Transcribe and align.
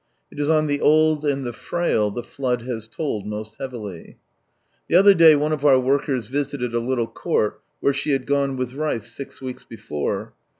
It 0.31 0.39
is 0.39 0.49
on 0.49 0.65
the 0.65 0.81
old 0.81 1.23
and 1.25 1.45
tlie 1.45 1.53
frail 1.53 2.09
the 2.09 2.23
flood 2.23 2.63
has 2.63 2.87
told 2.87 3.27
most 3.27 3.57
heavily. 3.59 4.17
The 4.87 4.95
other 4.95 5.13
day 5.13 5.35
one 5.35 5.51
of 5.53 5.63
our 5.63 5.79
workers 5.79 6.25
visited 6.25 6.73
a 6.73 6.79
little 6.79 7.05
court, 7.05 7.61
where 7.81 7.93
she 7.93 8.09
had 8.13 8.25
gone 8.25 8.57
with 8.57 8.73
rice 8.73 9.11
six 9.13 9.41
weeks 9.43 9.63
before. 9.63 10.33